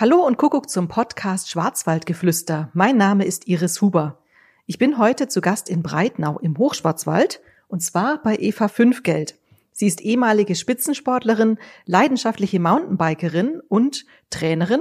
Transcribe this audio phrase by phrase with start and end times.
[0.00, 2.70] Hallo und Kuckuck zum Podcast Schwarzwaldgeflüster.
[2.72, 4.16] Mein Name ist Iris Huber.
[4.64, 9.34] Ich bin heute zu Gast in Breitnau im Hochschwarzwald und zwar bei Eva Fünfgeld.
[9.72, 14.80] Sie ist ehemalige Spitzensportlerin, leidenschaftliche Mountainbikerin und Trainerin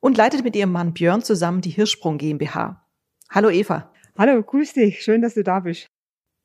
[0.00, 2.84] und leitet mit ihrem Mann Björn zusammen die Hirschsprung GmbH.
[3.30, 3.90] Hallo Eva.
[4.18, 5.02] Hallo, grüß dich.
[5.02, 5.86] Schön, dass du da bist.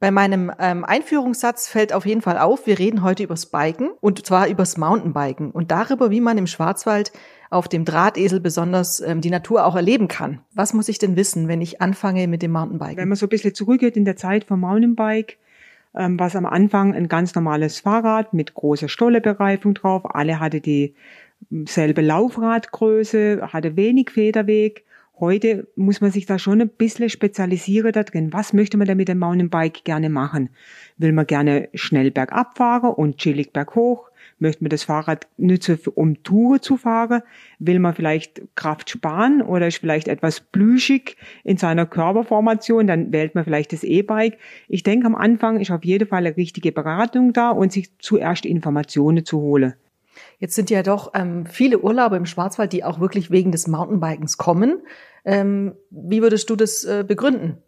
[0.03, 4.25] Bei meinem ähm, Einführungssatz fällt auf jeden Fall auf, wir reden heute übers Biken und
[4.25, 7.13] zwar übers Mountainbiken und darüber, wie man im Schwarzwald
[7.49, 10.41] auf dem Drahtesel besonders ähm, die Natur auch erleben kann.
[10.53, 12.97] Was muss ich denn wissen, wenn ich anfange mit dem Mountainbiken?
[12.97, 15.37] Wenn man so ein bisschen zurückgeht in der Zeit vom Mountainbike,
[15.95, 20.13] ähm, war es am Anfang ein ganz normales Fahrrad mit großer Stollebereifung drauf.
[20.13, 24.83] Alle hatte dieselbe Laufradgröße, hatte wenig Federweg
[25.19, 28.33] Heute muss man sich da schon ein bisschen spezialisieren da drin.
[28.33, 30.49] Was möchte man denn mit dem Mountainbike gerne machen?
[30.97, 34.09] Will man gerne schnell bergab fahren und chillig berghoch?
[34.39, 37.21] Möchte man das Fahrrad nutzen, um Touren zu fahren?
[37.59, 42.87] Will man vielleicht Kraft sparen oder ist vielleicht etwas plüschig in seiner Körperformation?
[42.87, 44.39] Dann wählt man vielleicht das E-Bike.
[44.67, 48.47] Ich denke, am Anfang ist auf jeden Fall eine richtige Beratung da und sich zuerst
[48.47, 49.75] Informationen zu holen.
[50.43, 54.37] Jetzt sind ja doch ähm, viele Urlaube im Schwarzwald, die auch wirklich wegen des Mountainbikens
[54.37, 54.81] kommen.
[55.23, 57.63] Ähm, wie würdest du das äh, begründen?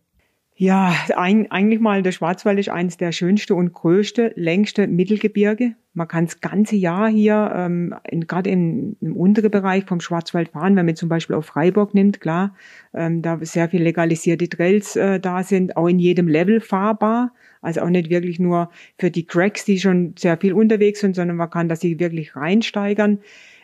[0.57, 5.75] Ja, ein, eigentlich mal der Schwarzwald ist eines der schönste und größte, längste Mittelgebirge.
[5.93, 10.77] Man kann das ganze Jahr hier, ähm, gerade im, im unteren Bereich vom Schwarzwald fahren,
[10.77, 12.55] wenn man zum Beispiel auf Freiburg nimmt, klar,
[12.93, 17.33] ähm, da sehr viel legalisierte Trails äh, da sind, auch in jedem Level fahrbar.
[17.61, 21.35] Also auch nicht wirklich nur für die Cracks, die schon sehr viel unterwegs sind, sondern
[21.35, 23.19] man kann das sich wirklich reinsteigern.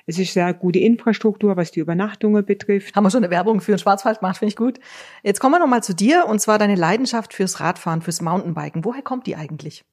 [0.06, 2.96] Es ist sehr gute Infrastruktur, was die Übernachtungen betrifft.
[2.96, 4.80] Haben wir schon eine Werbung für den Schwarzwald gemacht, finde ich gut.
[5.24, 8.86] Jetzt kommen wir nochmal zu dir und zwar deine Leidenschaft fürs Radfahren, fürs Mountainbiken.
[8.86, 9.84] Woher kommt die eigentlich?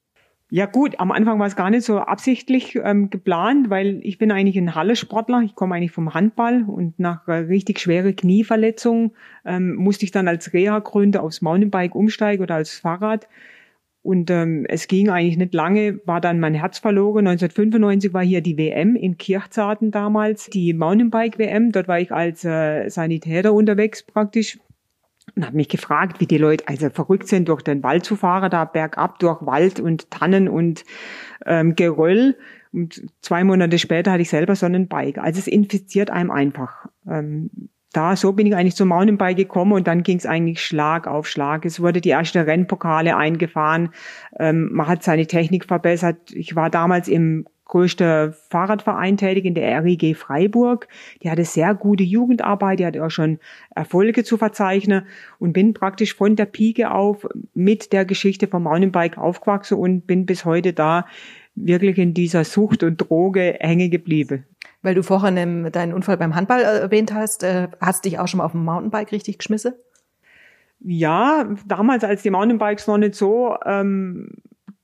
[0.51, 4.31] Ja gut, am Anfang war es gar nicht so absichtlich ähm, geplant, weil ich bin
[4.31, 5.41] eigentlich ein Halle-Sportler.
[5.43, 9.13] Ich komme eigentlich vom Handball und nach äh, richtig schwere Knieverletzung
[9.45, 13.27] ähm, musste ich dann als Reha-Gründe aufs Mountainbike umsteigen oder als Fahrrad.
[14.01, 17.27] Und ähm, es ging eigentlich nicht lange, war dann mein Herz verloren.
[17.27, 21.71] 1995 war hier die WM in Kirchzarten damals, die Mountainbike-WM.
[21.71, 24.57] Dort war ich als äh, Sanitäter unterwegs praktisch
[25.35, 28.49] und habe mich gefragt, wie die Leute also verrückt sind, durch den Wald zu fahren,
[28.49, 30.83] da bergab durch Wald und Tannen und
[31.45, 32.37] ähm, Geröll.
[32.71, 35.17] Und zwei Monate später hatte ich selber so einen Bike.
[35.17, 36.87] Also es infiziert einem einfach.
[37.07, 37.49] Ähm,
[37.93, 41.27] da, so bin ich eigentlich zum Mountainbike gekommen und dann ging es eigentlich Schlag auf
[41.27, 41.65] Schlag.
[41.65, 43.89] Es wurde die erste Rennpokale eingefahren,
[44.39, 46.31] ähm, man hat seine Technik verbessert.
[46.31, 50.87] Ich war damals im größte Fahrradverein tätig in der RIG Freiburg.
[51.23, 53.39] Die hatte sehr gute Jugendarbeit, die hatte auch schon
[53.73, 55.05] Erfolge zu verzeichnen
[55.37, 60.25] und bin praktisch von der Pike auf mit der Geschichte vom Mountainbike aufgewachsen und bin
[60.25, 61.05] bis heute da
[61.55, 64.45] wirklich in dieser Sucht und Droge hängen geblieben.
[64.81, 68.37] Weil du vorhin deinen Unfall beim Handball äh, erwähnt hast, äh, hast dich auch schon
[68.37, 69.73] mal auf dem Mountainbike richtig geschmissen?
[70.79, 74.31] Ja, damals, als die Mountainbikes noch nicht so ähm,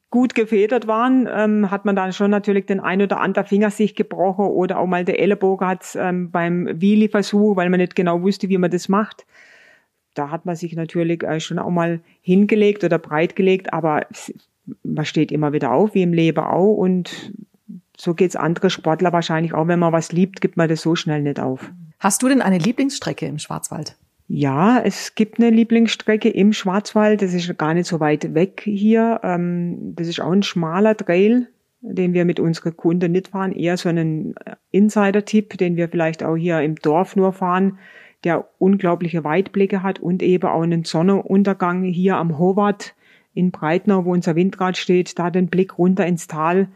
[0.10, 3.96] gut gefedert waren, ähm, hat man dann schon natürlich den ein oder anderen Finger sich
[3.96, 8.50] gebrochen oder auch mal der Ellenbogen hat ähm, beim Wheelie-Versuch, weil man nicht genau wusste,
[8.50, 9.26] wie man das macht.
[10.14, 14.06] Da hat man sich natürlich äh, schon auch mal hingelegt oder breitgelegt, aber
[14.84, 17.34] man steht immer wieder auf, wie im Leben auch und
[17.98, 19.68] so geht's andere Sportler wahrscheinlich auch.
[19.68, 21.72] Wenn man was liebt, gibt man das so schnell nicht auf.
[22.00, 23.98] Hast du denn eine Lieblingsstrecke im Schwarzwald?
[24.28, 27.22] Ja, es gibt eine Lieblingsstrecke im Schwarzwald.
[27.22, 29.20] Das ist gar nicht so weit weg hier.
[29.24, 31.48] Ähm, das ist auch ein schmaler Trail,
[31.82, 33.52] den wir mit unseren Kunden nicht fahren.
[33.52, 34.34] Eher so einen
[34.72, 37.78] Insider-Tipp, den wir vielleicht auch hier im Dorf nur fahren,
[38.24, 42.96] der unglaubliche Weitblicke hat und eben auch einen Sonnenuntergang hier am Howard
[43.36, 46.70] in Breitnau, wo unser Windrad steht, da den Blick runter ins Tal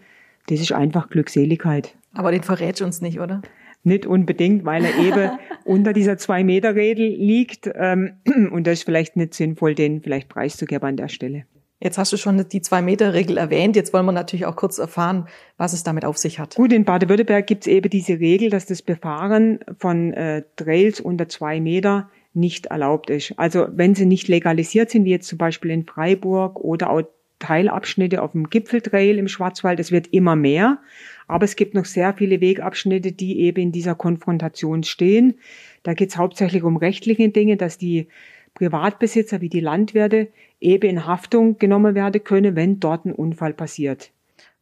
[0.50, 1.96] das ist einfach Glückseligkeit.
[2.14, 3.42] Aber den verrät uns nicht, oder?
[3.84, 5.32] Nicht unbedingt, weil er eben
[5.64, 7.70] unter dieser Zwei-Meter-Regel liegt.
[7.76, 8.16] Ähm,
[8.52, 11.46] und das ist vielleicht nicht sinnvoll, den vielleicht preiszugeben an der Stelle.
[11.82, 13.76] Jetzt hast du schon die Zwei-Meter-Regel erwähnt.
[13.78, 15.28] Jetzt wollen wir natürlich auch kurz erfahren,
[15.58, 16.56] was es damit auf sich hat.
[16.56, 21.30] Gut, in Baden-Württemberg gibt es eben diese Regel, dass das Befahren von äh, Trails unter
[21.30, 23.34] zwei Meter nicht erlaubt ist.
[23.38, 27.04] Also wenn sie nicht legalisiert sind, wie jetzt zum Beispiel in Freiburg oder auch
[27.40, 29.80] Teilabschnitte auf dem Gipfeltrail im Schwarzwald.
[29.80, 30.80] Es wird immer mehr,
[31.28, 35.36] aber es gibt noch sehr viele Wegabschnitte, die eben in dieser Konfrontation stehen.
[35.84, 38.08] Da geht es hauptsächlich um rechtliche Dinge, dass die
[38.54, 40.28] Privatbesitzer wie die Landwirte
[40.60, 44.12] eben in Haftung genommen werden können, wenn dort ein Unfall passiert.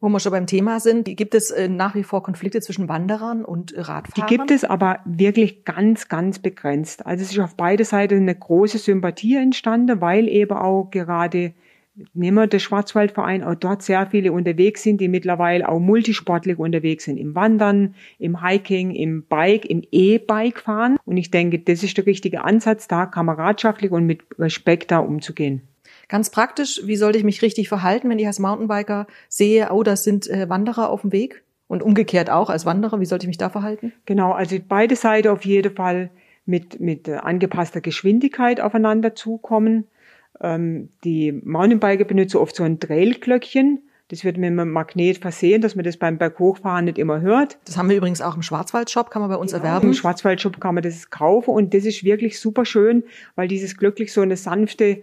[0.00, 3.44] Wo wir schon beim Thema sind, gibt es äh, nach wie vor Konflikte zwischen Wanderern
[3.44, 4.28] und Radfahrern?
[4.28, 7.04] Die gibt es aber wirklich ganz, ganz begrenzt.
[7.04, 11.52] Also es ist auf beide Seiten eine große Sympathie entstanden, weil eben auch gerade
[12.14, 17.04] nehmen wir den Schwarzwaldverein, auch dort sehr viele unterwegs sind, die mittlerweile auch multisportlich unterwegs
[17.04, 20.98] sind, im Wandern, im Hiking, im Bike, im E-Bike fahren.
[21.04, 25.62] Und ich denke, das ist der richtige Ansatz, da kameradschaftlich und mit Respekt da umzugehen.
[26.08, 30.04] Ganz praktisch, wie sollte ich mich richtig verhalten, wenn ich als Mountainbiker sehe, oh, das
[30.04, 31.42] sind äh, Wanderer auf dem Weg?
[31.66, 33.92] Und umgekehrt auch als Wanderer, wie sollte ich mich da verhalten?
[34.06, 36.10] Genau, also beide Seiten auf jeden Fall
[36.46, 39.86] mit, mit angepasster Geschwindigkeit aufeinander zukommen.
[40.40, 43.82] Ähm, die Mountainbiker benutzen oft so ein Trailglöckchen.
[44.08, 47.58] Das wird mit einem Magnet versehen, dass man das beim Berghochfahren nicht immer hört.
[47.66, 49.88] Das haben wir übrigens auch im Schwarzwaldshop, kann man bei uns genau, erwerben.
[49.88, 53.04] Im Schwarzwaldshop kann man das kaufen und das ist wirklich super schön,
[53.36, 55.02] weil dieses glücklich so eine sanfte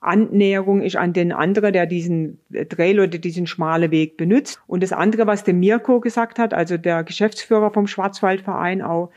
[0.00, 2.38] Annäherung ist an den anderen, der diesen
[2.68, 4.60] Trail oder diesen schmalen Weg benutzt.
[4.66, 9.10] Und das andere, was der Mirko gesagt hat, also der Geschäftsführer vom Schwarzwaldverein auch,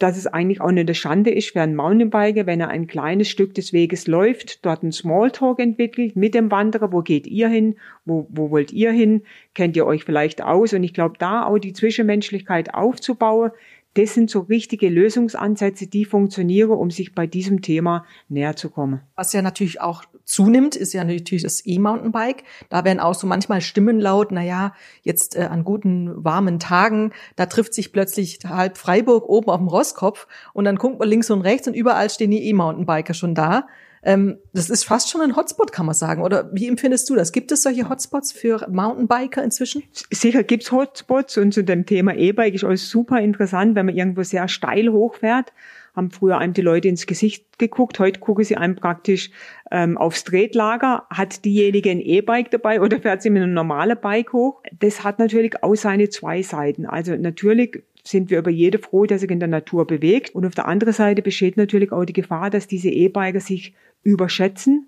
[0.00, 3.54] dass es eigentlich auch eine Schande ist für einen Mountainbiker, wenn er ein kleines Stück
[3.54, 7.76] des Weges läuft, dort einen Smalltalk entwickelt mit dem Wanderer, wo geht ihr hin,
[8.06, 9.22] wo, wo wollt ihr hin,
[9.54, 10.72] kennt ihr euch vielleicht aus?
[10.72, 13.50] Und ich glaube, da auch die Zwischenmenschlichkeit aufzubauen,
[13.94, 19.00] das sind so richtige Lösungsansätze, die funktionieren, um sich bei diesem Thema näher zu kommen.
[19.16, 22.44] Was ja natürlich auch zunimmt, ist ja natürlich das E-Mountainbike.
[22.68, 27.12] Da werden auch so manchmal Stimmen laut, na ja, jetzt äh, an guten, warmen Tagen,
[27.34, 31.30] da trifft sich plötzlich halb Freiburg oben auf dem Rosskopf und dann guckt man links
[31.30, 33.66] und rechts und überall stehen die E-Mountainbiker schon da.
[34.02, 36.22] Ähm, das ist fast schon ein Hotspot, kann man sagen.
[36.22, 37.32] Oder wie empfindest du das?
[37.32, 39.82] Gibt es solche Hotspots für Mountainbiker inzwischen?
[40.10, 44.22] Sicher gibt's Hotspots und zu dem Thema E-Bike ist alles super interessant, wenn man irgendwo
[44.22, 45.52] sehr steil hochfährt
[45.94, 49.30] haben früher einem die Leute ins Gesicht geguckt, heute gucken sie einem praktisch
[49.70, 51.04] ähm, aufs Tretlager.
[51.10, 54.62] Hat diejenige ein E-Bike dabei oder fährt sie mit einem normalen Bike hoch?
[54.78, 56.86] Das hat natürlich auch seine zwei Seiten.
[56.86, 60.34] Also natürlich sind wir über jede froh, der sich in der Natur bewegt.
[60.34, 64.86] Und auf der anderen Seite besteht natürlich auch die Gefahr, dass diese E-Biker sich überschätzen.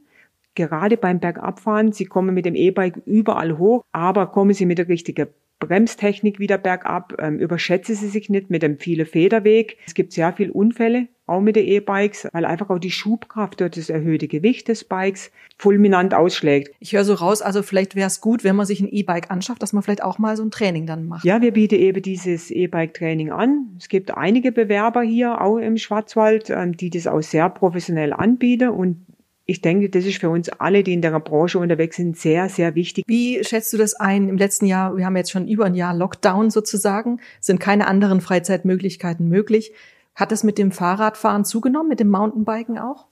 [0.54, 4.88] Gerade beim Bergabfahren, sie kommen mit dem E-Bike überall hoch, aber kommen sie mit der
[4.88, 5.28] richtigen
[5.62, 9.78] Bremstechnik wieder bergab, ähm, überschätze sie sich nicht mit dem vielen Federweg.
[9.86, 13.70] Es gibt sehr viele Unfälle, auch mit den E-Bikes, weil einfach auch die Schubkraft durch
[13.70, 16.74] das erhöhte Gewicht des Bikes fulminant ausschlägt.
[16.80, 19.62] Ich höre so raus, also vielleicht wäre es gut, wenn man sich ein E-Bike anschafft,
[19.62, 21.24] dass man vielleicht auch mal so ein Training dann macht.
[21.24, 23.68] Ja, wir bieten eben dieses E-Bike-Training an.
[23.78, 28.70] Es gibt einige Bewerber hier, auch im Schwarzwald, ähm, die das auch sehr professionell anbieten
[28.70, 29.06] und
[29.44, 32.74] ich denke, das ist für uns alle, die in der Branche unterwegs sind, sehr, sehr
[32.74, 33.04] wichtig.
[33.06, 34.28] Wie schätzt du das ein?
[34.28, 38.20] Im letzten Jahr, wir haben jetzt schon über ein Jahr Lockdown sozusagen, sind keine anderen
[38.20, 39.72] Freizeitmöglichkeiten möglich.
[40.14, 43.06] Hat das mit dem Fahrradfahren zugenommen, mit dem Mountainbiken auch?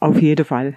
[0.00, 0.76] Auf jeden Fall.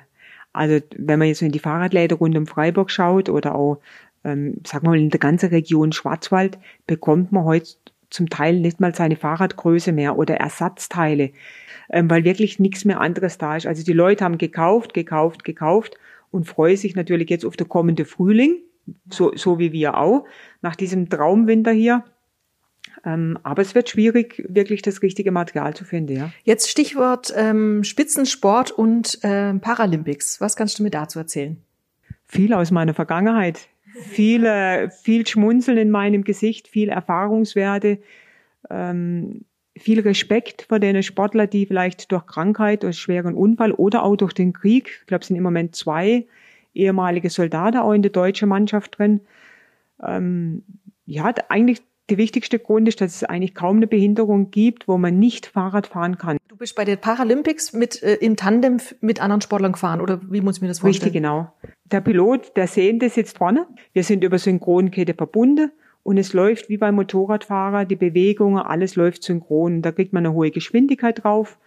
[0.51, 3.79] Also wenn man jetzt in die Fahrradläder rund um Freiburg schaut oder auch,
[4.23, 6.57] ähm, sagen wir mal, in der ganzen Region Schwarzwald,
[6.87, 7.69] bekommt man heute
[8.09, 11.31] zum Teil nicht mal seine Fahrradgröße mehr oder Ersatzteile
[11.89, 13.65] ähm, weil wirklich nichts mehr anderes da ist.
[13.65, 15.97] Also die Leute haben gekauft, gekauft, gekauft
[16.31, 18.57] und freuen sich natürlich jetzt auf den kommenden Frühling,
[19.09, 20.25] so, so wie wir auch,
[20.61, 22.03] nach diesem Traumwinter hier.
[23.05, 26.15] Ähm, aber es wird schwierig, wirklich das richtige Material zu finden.
[26.15, 26.31] Ja.
[26.43, 30.41] Jetzt Stichwort ähm, Spitzensport und äh, Paralympics.
[30.41, 31.57] Was kannst du mir dazu erzählen?
[32.25, 33.69] Viel aus meiner Vergangenheit.
[33.93, 37.99] Viele, viel Schmunzeln in meinem Gesicht, viel Erfahrungswerte.
[38.69, 39.45] Ähm,
[39.77, 44.33] viel Respekt vor den Sportler, die vielleicht durch Krankheit, durch schweren Unfall oder auch durch
[44.33, 46.27] den Krieg, ich glaube, es sind im Moment zwei
[46.73, 49.21] ehemalige Soldaten auch in der deutschen Mannschaft drin.
[50.05, 50.63] Ähm,
[51.05, 55.19] ja, eigentlich der wichtigste Grund ist, dass es eigentlich kaum eine Behinderung gibt, wo man
[55.19, 56.37] nicht Fahrrad fahren kann.
[56.47, 60.41] Du bist bei den Paralympics mit äh, im Tandem mit anderen Sportlern gefahren oder wie
[60.41, 61.11] muss ich mir das vorstellen?
[61.11, 61.51] Richtig, genau.
[61.85, 63.67] Der Pilot, der Sehende sitzt vorne.
[63.93, 65.71] Wir sind über Synchronkette verbunden
[66.03, 69.81] und es läuft wie beim Motorradfahrer, die Bewegungen, alles läuft synchron.
[69.81, 71.59] Da kriegt man eine hohe Geschwindigkeit drauf.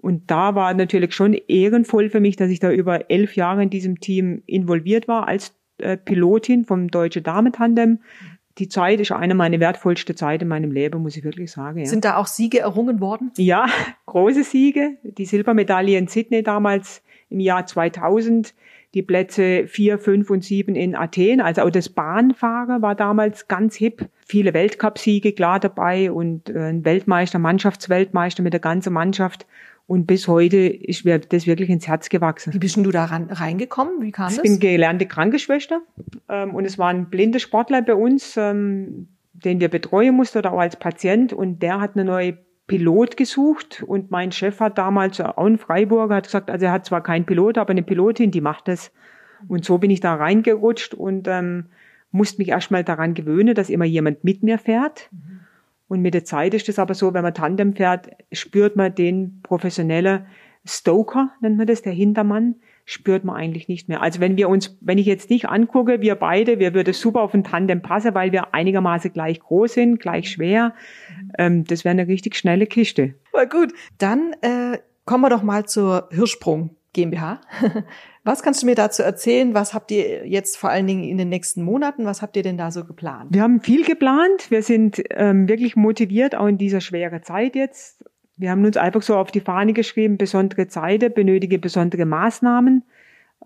[0.00, 3.70] Und da war natürlich schon ehrenvoll für mich, dass ich da über elf Jahre in
[3.70, 8.00] diesem Team involviert war als äh, Pilotin vom Deutsche Damentandem.
[8.58, 11.80] Die Zeit ist eine meiner wertvollsten Zeit in meinem Leben, muss ich wirklich sagen.
[11.80, 11.86] Ja.
[11.86, 13.30] Sind da auch Siege errungen worden?
[13.36, 13.66] Ja,
[14.06, 14.96] große Siege.
[15.02, 18.54] Die Silbermedaille in Sydney damals im Jahr 2000
[18.94, 21.40] die Plätze vier, fünf und sieben in Athen.
[21.40, 24.08] Also auch das Bahnfahren war damals ganz hip.
[24.26, 29.46] Viele Weltcupsiege klar dabei und äh, ein Weltmeister, Mannschaftsweltmeister mit der ganzen Mannschaft.
[29.88, 32.52] Und bis heute ist mir das wirklich ins Herz gewachsen.
[32.52, 34.02] Wie bist denn du da ran, reingekommen?
[34.02, 34.44] Wie kam ich das?
[34.44, 35.80] Ich bin gelernte Krankenschwester
[36.28, 40.52] ähm, und es war ein blinder Sportler bei uns, ähm, den wir betreuen mussten oder
[40.52, 45.22] auch als Patient und der hat eine neue Pilot gesucht und mein Chef hat damals
[45.22, 48.42] auch ein Freiburger hat gesagt, also er hat zwar keinen Pilot, aber eine Pilotin, die
[48.42, 48.92] macht das.
[49.48, 51.64] Und so bin ich da reingerutscht und ähm,
[52.10, 55.08] musste mich erstmal daran gewöhnen, dass immer jemand mit mir fährt.
[55.12, 55.40] Mhm.
[55.88, 59.40] Und mit der Zeit ist es aber so, wenn man Tandem fährt, spürt man den
[59.42, 60.26] professionellen
[60.66, 64.02] Stoker, nennt man das, der Hintermann, spürt man eigentlich nicht mehr.
[64.02, 67.34] Also wenn wir uns, wenn ich jetzt nicht angucke, wir beide, wir würden super auf
[67.34, 70.74] ein Tandem passen, weil wir einigermaßen gleich groß sind, gleich schwer.
[71.38, 73.14] Ähm, das wäre eine richtig schnelle Kiste.
[73.32, 73.72] War gut.
[73.98, 77.40] Dann äh, kommen wir doch mal zur Hirschsprung GmbH.
[78.24, 79.54] Was kannst du mir dazu erzählen?
[79.54, 82.04] Was habt ihr jetzt vor allen Dingen in den nächsten Monaten?
[82.04, 83.28] Was habt ihr denn da so geplant?
[83.30, 84.50] Wir haben viel geplant.
[84.50, 88.04] Wir sind ähm, wirklich motiviert, auch in dieser schweren Zeit jetzt.
[88.36, 92.84] Wir haben uns einfach so auf die Fahne geschrieben, besondere Zeiten benötige besondere Maßnahmen.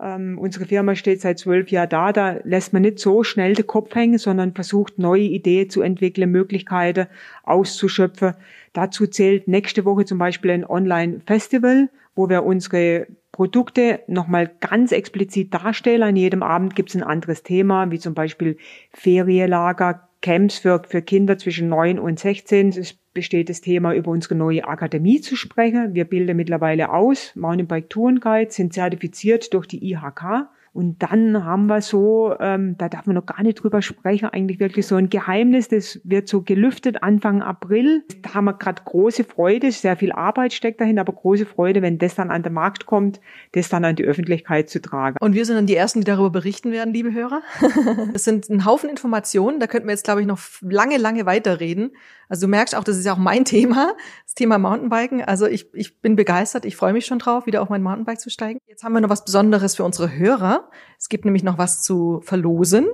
[0.01, 2.11] Ähm, unsere Firma steht seit zwölf Jahren da.
[2.11, 6.31] Da lässt man nicht so schnell den Kopf hängen, sondern versucht neue Ideen zu entwickeln,
[6.31, 7.07] Möglichkeiten
[7.43, 8.33] auszuschöpfen.
[8.73, 15.53] Dazu zählt nächste Woche zum Beispiel ein Online-Festival, wo wir unsere Produkte nochmal ganz explizit
[15.53, 16.03] darstellen.
[16.03, 18.57] An jedem Abend gibt es ein anderes Thema, wie zum Beispiel
[18.93, 22.69] Ferienlager, Camps für, für Kinder zwischen 9 und 16.
[22.69, 25.95] Es besteht das Thema, über unsere neue Akademie zu sprechen.
[25.95, 27.35] Wir bilden mittlerweile aus.
[27.35, 30.47] Mountainbike Touren Guide sind zertifiziert durch die IHK.
[30.73, 34.59] Und dann haben wir so, ähm, da darf man noch gar nicht drüber sprechen, eigentlich
[34.59, 38.03] wirklich so ein Geheimnis, das wird so gelüftet Anfang April.
[38.23, 41.99] Da haben wir gerade große Freude, sehr viel Arbeit steckt dahin, aber große Freude, wenn
[41.99, 45.17] das dann an den Markt kommt, das dann an die Öffentlichkeit zu tragen.
[45.21, 47.41] Und wir sind dann die Ersten, die darüber berichten werden, liebe Hörer.
[48.13, 51.91] Es sind ein Haufen Informationen, da könnten wir jetzt, glaube ich, noch lange, lange weiterreden.
[52.29, 53.93] Also du merkst auch, das ist ja auch mein Thema,
[54.25, 55.23] das Thema Mountainbiken.
[55.23, 58.31] Also ich, ich bin begeistert, ich freue mich schon drauf, wieder auf mein Mountainbike zu
[58.31, 58.59] steigen.
[58.67, 60.62] Jetzt haben wir noch was Besonderes für unsere Hörer.
[60.99, 62.87] Es gibt nämlich noch was zu verlosen.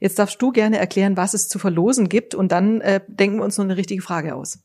[0.00, 3.44] Jetzt darfst du gerne erklären, was es zu verlosen gibt und dann äh, denken wir
[3.44, 4.58] uns noch eine richtige Frage aus.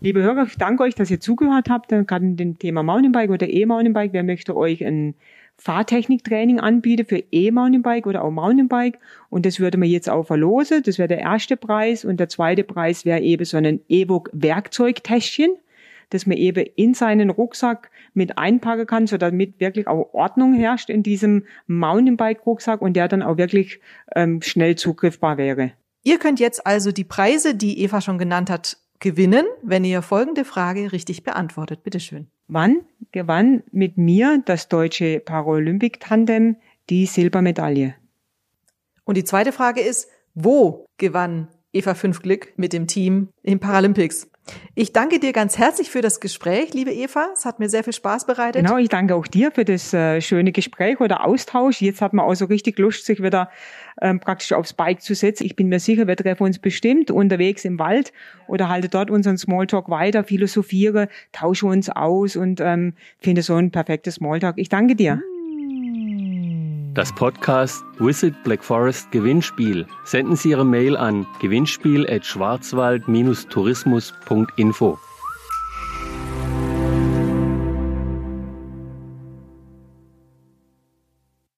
[0.00, 3.48] Liebe Hörer, ich danke euch, dass ihr zugehört habt, gerade in dem Thema Mountainbike oder
[3.48, 4.12] E-Mountainbike.
[4.12, 5.14] Wer möchte euch ein
[5.56, 8.98] Fahrtechniktraining anbieten für E-Mountainbike oder auch Mountainbike.
[9.30, 10.82] Und das würde man jetzt auch verlosen.
[10.84, 12.04] Das wäre der erste Preis.
[12.04, 15.54] Und der zweite Preis wäre eben so ein Evoc Werkzeugtäschchen,
[16.14, 20.88] das man eben in seinen Rucksack mit einpacken kann, so damit wirklich auch Ordnung herrscht
[20.88, 23.80] in diesem Mountainbike-Rucksack und der dann auch wirklich
[24.14, 25.72] ähm, schnell zugriffbar wäre.
[26.04, 30.44] Ihr könnt jetzt also die Preise, die Eva schon genannt hat, gewinnen, wenn ihr folgende
[30.44, 31.82] Frage richtig beantwortet.
[31.82, 32.28] Bitteschön.
[32.46, 36.56] Wann gewann mit mir das deutsche Paralympic-Tandem
[36.90, 37.94] die Silbermedaille?
[39.04, 44.30] Und die zweite Frage ist, wo gewann Eva Fünfglück mit dem Team im Paralympics?
[44.74, 47.28] Ich danke dir ganz herzlich für das Gespräch, liebe Eva.
[47.32, 48.64] Es hat mir sehr viel Spaß bereitet.
[48.64, 51.80] Genau, ich danke auch dir für das äh, schöne Gespräch oder Austausch.
[51.80, 53.50] Jetzt hat man auch so richtig Lust, sich wieder
[54.02, 55.44] ähm, praktisch aufs Bike zu setzen.
[55.44, 58.12] Ich bin mir sicher, wir treffen uns bestimmt unterwegs im Wald
[58.46, 63.70] oder halte dort unseren Smalltalk weiter, philosophiere, tausche uns aus und ähm, finde so ein
[63.70, 64.58] perfektes Smalltalk.
[64.58, 65.22] Ich danke dir.
[66.94, 69.84] Das Podcast Visit Black Forest Gewinnspiel.
[70.04, 74.98] Senden Sie Ihre Mail an gewinnspiel at schwarzwald-tourismus.info.